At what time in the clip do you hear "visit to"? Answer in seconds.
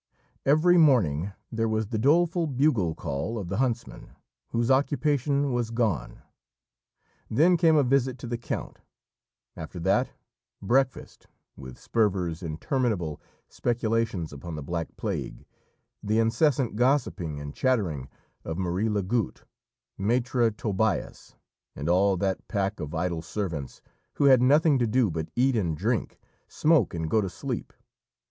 7.83-8.25